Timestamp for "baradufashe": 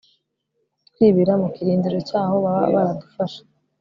2.73-3.41